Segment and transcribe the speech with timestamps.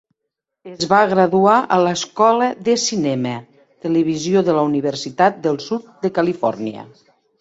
[0.69, 6.89] Es va graduar a l'Escola de Cinema-Televisió de la Universitat del Sud de Califòrnia.